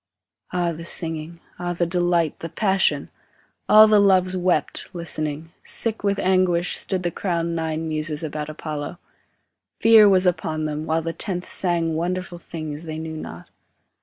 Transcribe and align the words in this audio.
Ah 0.51 0.71
the 0.71 0.83
singing, 0.83 1.41
ah 1.59 1.73
the 1.73 1.85
delight, 1.85 2.39
the 2.39 2.49
passion! 2.49 3.11
All 3.69 3.87
the 3.87 3.99
Loves 3.99 4.35
wept, 4.35 4.89
listening; 4.95 5.49
sick 5.61 6.03
with 6.03 6.17
anguish, 6.17 6.75
Stood 6.75 7.03
the 7.03 7.11
crowned 7.11 7.55
nine 7.55 7.87
Muses 7.87 8.23
about 8.23 8.49
Apollo; 8.49 8.97
Fear 9.79 10.09
was 10.09 10.25
upon 10.25 10.65
them, 10.65 10.87
While 10.87 11.03
the 11.03 11.13
tenth 11.13 11.45
sang 11.45 11.93
wonderful 11.93 12.39
things 12.39 12.85
they 12.85 12.97
knew 12.97 13.15
not. 13.15 13.51